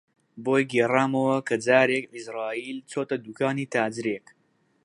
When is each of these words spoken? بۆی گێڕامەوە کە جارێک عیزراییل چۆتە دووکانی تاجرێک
بۆی 0.43 0.63
گێڕامەوە 0.71 1.37
کە 1.47 1.55
جارێک 1.65 2.05
عیزراییل 2.15 2.77
چۆتە 2.91 3.15
دووکانی 3.23 3.71
تاجرێک 3.75 4.27